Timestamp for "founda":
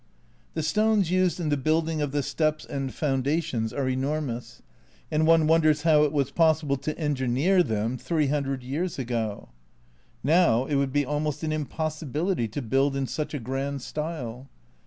2.89-3.43